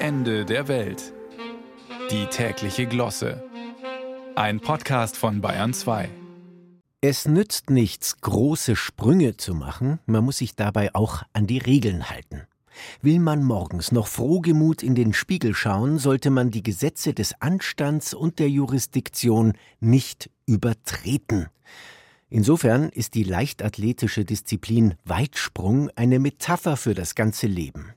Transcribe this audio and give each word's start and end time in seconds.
Ende 0.00 0.44
der 0.44 0.68
Welt. 0.68 1.12
Die 2.12 2.26
tägliche 2.26 2.86
Glosse. 2.86 3.42
Ein 4.36 4.60
Podcast 4.60 5.16
von 5.16 5.40
Bayern 5.40 5.74
2. 5.74 6.08
Es 7.00 7.26
nützt 7.26 7.68
nichts, 7.68 8.20
große 8.20 8.76
Sprünge 8.76 9.36
zu 9.36 9.54
machen, 9.54 9.98
man 10.06 10.24
muss 10.24 10.38
sich 10.38 10.54
dabei 10.54 10.94
auch 10.94 11.24
an 11.32 11.48
die 11.48 11.58
Regeln 11.58 12.10
halten. 12.10 12.42
Will 13.02 13.18
man 13.18 13.42
morgens 13.42 13.90
noch 13.90 14.06
frohgemut 14.06 14.84
in 14.84 14.94
den 14.94 15.12
Spiegel 15.12 15.52
schauen, 15.52 15.98
sollte 15.98 16.30
man 16.30 16.52
die 16.52 16.62
Gesetze 16.62 17.12
des 17.12 17.40
Anstands 17.40 18.14
und 18.14 18.38
der 18.38 18.48
Jurisdiktion 18.48 19.54
nicht 19.80 20.30
übertreten. 20.46 21.48
Insofern 22.30 22.88
ist 22.90 23.14
die 23.14 23.24
leichtathletische 23.24 24.24
Disziplin 24.24 24.94
Weitsprung 25.04 25.90
eine 25.96 26.20
Metapher 26.20 26.76
für 26.76 26.94
das 26.94 27.16
ganze 27.16 27.48
Leben. 27.48 27.94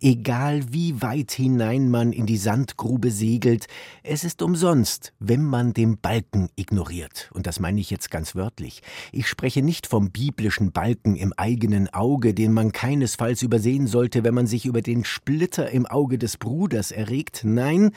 Egal 0.00 0.72
wie 0.72 1.02
weit 1.02 1.32
hinein 1.32 1.90
man 1.90 2.12
in 2.12 2.26
die 2.26 2.36
Sandgrube 2.36 3.10
segelt, 3.10 3.66
es 4.02 4.24
ist 4.24 4.42
umsonst, 4.42 5.12
wenn 5.18 5.42
man 5.42 5.72
den 5.72 5.98
Balken 5.98 6.48
ignoriert. 6.56 7.30
Und 7.34 7.46
das 7.46 7.60
meine 7.60 7.80
ich 7.80 7.90
jetzt 7.90 8.10
ganz 8.10 8.34
wörtlich. 8.34 8.82
Ich 9.12 9.28
spreche 9.28 9.62
nicht 9.62 9.86
vom 9.86 10.10
biblischen 10.10 10.72
Balken 10.72 11.16
im 11.16 11.32
eigenen 11.32 11.92
Auge, 11.92 12.34
den 12.34 12.52
man 12.52 12.72
keinesfalls 12.72 13.42
übersehen 13.42 13.86
sollte, 13.86 14.24
wenn 14.24 14.34
man 14.34 14.46
sich 14.46 14.66
über 14.66 14.82
den 14.82 15.04
Splitter 15.04 15.70
im 15.70 15.86
Auge 15.86 16.18
des 16.18 16.36
Bruders 16.36 16.90
erregt. 16.90 17.42
Nein, 17.44 17.90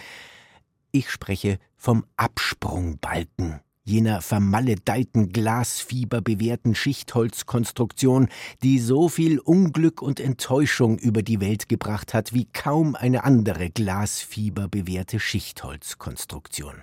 ich 0.92 1.10
spreche 1.10 1.60
vom 1.76 2.06
Absprungbalken 2.16 3.60
jener 3.88 4.22
vermaledeiten 4.22 5.32
Glasfieber 5.32 6.22
bewährten 6.22 6.76
Schichtholzkonstruktion, 6.76 8.28
die 8.62 8.80
so 8.80 9.08
viel 9.08 9.40
Unglück 9.40 10.02
und 10.02 10.20
Enttäuschung 10.20 11.00
über 11.00 11.24
die 11.24 11.40
Welt 11.40 11.70
gebracht 11.70 12.14
hat 12.14 12.34
wie 12.34 12.46
kaum 12.46 12.96
eine 12.96 13.24
andere 13.24 13.70
Glasfieber 13.70 14.68
bewährte 14.68 15.20
Schichtholzkonstruktion. 15.20 16.76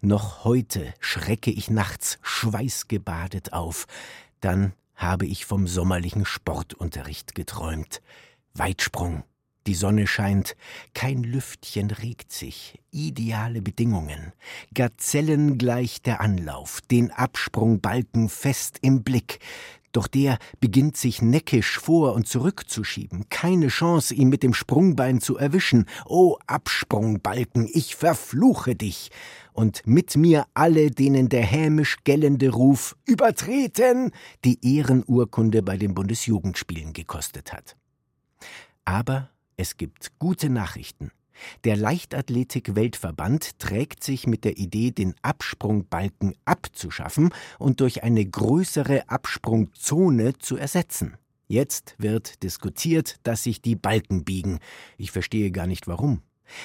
Noch 0.00 0.44
heute 0.44 0.94
schrecke 1.00 1.50
ich 1.50 1.68
nachts 1.68 2.18
schweißgebadet 2.22 3.52
auf, 3.52 3.86
dann 4.40 4.72
habe 4.94 5.26
ich 5.26 5.44
vom 5.44 5.66
sommerlichen 5.66 6.24
Sportunterricht 6.24 7.34
geträumt. 7.34 8.00
Weitsprung, 8.54 9.24
die 9.66 9.74
Sonne 9.74 10.06
scheint, 10.06 10.56
kein 10.94 11.22
Lüftchen 11.22 11.90
regt 11.90 12.32
sich, 12.32 12.78
ideale 12.90 13.62
Bedingungen, 13.62 14.32
Gazellen 14.74 15.58
gleich 15.58 16.02
der 16.02 16.20
Anlauf, 16.20 16.80
den 16.90 17.10
Absprungbalken 17.10 18.28
fest 18.28 18.78
im 18.82 19.02
Blick, 19.02 19.40
doch 19.96 20.08
der 20.08 20.38
beginnt 20.60 20.98
sich 20.98 21.22
neckisch 21.22 21.78
vor 21.78 22.12
und 22.12 22.28
zurückzuschieben, 22.28 23.30
keine 23.30 23.68
Chance, 23.68 24.14
ihn 24.14 24.28
mit 24.28 24.42
dem 24.42 24.52
Sprungbein 24.52 25.22
zu 25.22 25.38
erwischen. 25.38 25.86
O 26.04 26.36
Absprungbalken, 26.46 27.66
ich 27.72 27.96
verfluche 27.96 28.74
dich! 28.74 29.10
Und 29.54 29.86
mit 29.86 30.14
mir 30.18 30.44
alle, 30.52 30.90
denen 30.90 31.30
der 31.30 31.44
hämisch 31.44 31.96
gellende 32.04 32.50
Ruf 32.50 32.94
übertreten 33.06 34.10
die 34.44 34.58
Ehrenurkunde 34.76 35.62
bei 35.62 35.78
den 35.78 35.94
Bundesjugendspielen 35.94 36.92
gekostet 36.92 37.54
hat. 37.54 37.74
Aber 38.84 39.30
es 39.56 39.76
gibt 39.76 40.18
gute 40.18 40.50
Nachrichten. 40.50 41.10
Der 41.64 41.76
Leichtathletik-Weltverband 41.76 43.58
trägt 43.58 44.02
sich 44.02 44.26
mit 44.26 44.44
der 44.44 44.56
Idee, 44.56 44.90
den 44.90 45.14
Absprungbalken 45.22 46.34
abzuschaffen 46.44 47.30
und 47.58 47.80
durch 47.80 48.02
eine 48.02 48.24
größere 48.24 49.08
Absprungzone 49.08 50.38
zu 50.38 50.56
ersetzen. 50.56 51.16
Jetzt 51.46 51.94
wird 51.98 52.42
diskutiert, 52.42 53.16
dass 53.22 53.44
sich 53.44 53.60
die 53.60 53.76
Balken 53.76 54.24
biegen. 54.24 54.58
Ich 54.96 55.12
verstehe 55.12 55.50
gar 55.50 55.66
nicht 55.66 55.86
warum. 55.86 56.22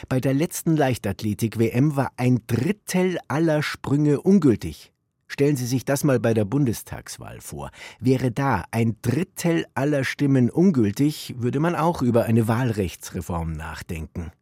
Bei 0.07 0.19
der 0.19 0.33
letzten 0.33 0.77
Leichtathletik-WM 0.77 1.95
war 1.95 2.11
ein 2.17 2.41
Drittel 2.47 3.19
aller 3.27 3.63
Sprünge 3.63 4.21
ungültig. 4.21 4.91
Stellen 5.31 5.55
Sie 5.55 5.65
sich 5.65 5.85
das 5.85 6.03
mal 6.03 6.19
bei 6.19 6.33
der 6.33 6.43
Bundestagswahl 6.43 7.39
vor. 7.39 7.71
Wäre 8.01 8.31
da 8.31 8.65
ein 8.71 8.97
Drittel 9.01 9.65
aller 9.75 10.03
Stimmen 10.03 10.49
ungültig, 10.49 11.35
würde 11.37 11.61
man 11.61 11.73
auch 11.73 12.01
über 12.01 12.25
eine 12.25 12.49
Wahlrechtsreform 12.49 13.53
nachdenken. 13.53 14.33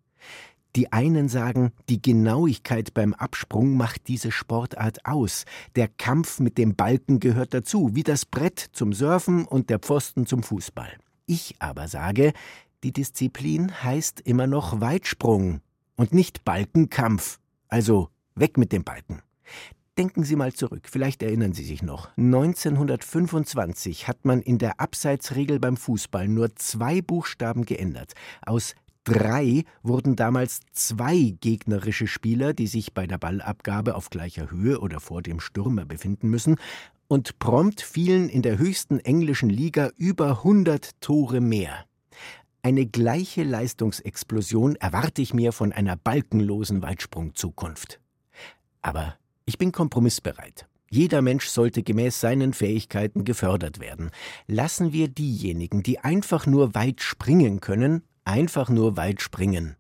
Die 0.76 0.92
einen 0.92 1.30
sagen, 1.30 1.74
die 1.90 2.02
Genauigkeit 2.02 2.96
beim 2.96 3.14
Absprung 3.14 3.78
macht 3.78 4.08
diese 4.08 4.32
Sportart 4.32 5.06
aus. 5.06 5.46
Der 5.76 5.90
Kampf 5.90 6.40
mit 6.40 6.58
dem 6.58 6.76
Balken 6.76 7.20
gehört 7.20 7.54
dazu, 7.54 7.92
wie 7.94 8.04
das 8.04 8.26
Brett 8.26 8.58
zum 8.72 8.92
Surfen 8.92 9.46
und 9.46 9.70
der 9.70 9.78
Pfosten 9.78 10.26
zum 10.26 10.42
Fußball. 10.42 10.98
Ich 11.28 11.56
aber 11.60 11.88
sage, 11.88 12.34
die 12.84 12.94
Disziplin 12.94 13.84
heißt 13.84 14.22
immer 14.22 14.48
noch 14.48 14.82
Weitsprung 14.82 15.62
und 15.96 16.16
nicht 16.16 16.44
Balkenkampf. 16.46 17.38
Also 17.68 18.10
weg 18.34 18.58
mit 18.58 18.72
dem 18.72 18.84
Balken. 18.84 19.22
Denken 19.98 20.24
Sie 20.24 20.36
mal 20.36 20.54
zurück, 20.54 20.88
vielleicht 20.90 21.22
erinnern 21.24 21.54
Sie 21.54 21.66
sich 21.66 21.82
noch. 21.82 22.10
1925 22.18 24.08
hat 24.08 24.24
man 24.24 24.42
in 24.42 24.58
der 24.58 24.80
Abseitsregel 24.80 25.60
beim 25.60 25.76
Fußball 25.76 26.28
nur 26.28 26.56
zwei 26.56 27.02
Buchstaben 27.02 27.66
geändert. 27.66 28.14
Aus 28.46 28.76
drei 29.04 29.64
wurden 29.84 30.16
damals 30.16 30.62
zwei 30.72 31.36
gegnerische 31.42 32.08
Spieler, 32.08 32.54
die 32.54 32.68
sich 32.68 32.94
bei 32.94 33.08
der 33.08 33.18
Ballabgabe 33.18 33.96
auf 33.96 34.10
gleicher 34.10 34.52
Höhe 34.52 34.80
oder 34.80 35.00
vor 35.00 35.22
dem 35.22 35.40
Stürmer 35.40 35.86
befinden 35.86 36.30
müssen, 36.30 36.56
und 37.10 37.40
prompt 37.40 37.82
fielen 37.82 38.30
in 38.30 38.44
der 38.44 38.58
höchsten 38.58 39.00
englischen 39.00 39.50
Liga 39.50 39.90
über 39.98 40.30
100 40.38 41.02
Tore 41.02 41.42
mehr. 41.42 41.86
Eine 42.62 42.86
gleiche 42.86 43.44
Leistungsexplosion 43.44 44.76
erwarte 44.76 45.22
ich 45.22 45.34
mir 45.34 45.52
von 45.52 45.72
einer 45.72 45.96
balkenlosen 45.96 46.82
Weitsprungzukunft. 46.82 48.00
Aber 48.82 49.16
ich 49.50 49.58
bin 49.58 49.72
kompromissbereit. 49.72 50.68
Jeder 50.92 51.24
Mensch 51.24 51.48
sollte 51.48 51.82
gemäß 51.82 52.22
seinen 52.22 52.54
Fähigkeiten 52.54 53.26
gefördert 53.26 53.80
werden. 53.80 54.12
Lassen 54.46 54.94
wir 54.94 55.08
diejenigen, 55.08 55.82
die 55.82 55.98
einfach 55.98 56.46
nur 56.46 56.76
weit 56.76 57.02
springen 57.02 57.60
können, 57.60 58.04
einfach 58.26 58.70
nur 58.70 58.96
weit 58.96 59.24
springen. 59.24 59.76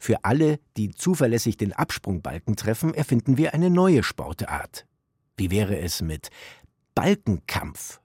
Für 0.00 0.24
alle, 0.24 0.58
die 0.76 0.90
zuverlässig 0.90 1.56
den 1.56 1.72
Absprungbalken 1.72 2.56
treffen, 2.56 2.94
erfinden 2.94 3.36
wir 3.36 3.54
eine 3.54 3.70
neue 3.70 4.02
Sportart. 4.02 4.86
Wie 5.36 5.52
wäre 5.52 5.78
es 5.78 6.02
mit 6.02 6.30
Balkenkampf? 6.96 8.01